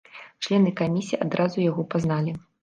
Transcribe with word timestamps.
Члены 0.45 0.71
камісіі 0.79 1.19
адразу 1.27 1.63
яго 1.67 1.87
пазналі. 1.93 2.35